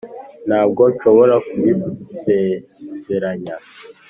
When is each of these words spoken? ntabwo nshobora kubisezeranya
ntabwo 0.47 0.81
nshobora 0.93 1.35
kubisezeranya 1.47 3.55